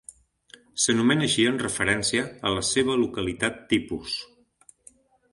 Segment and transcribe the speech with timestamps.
[0.83, 4.17] S'anomena així en referència a la seva localitat tipus.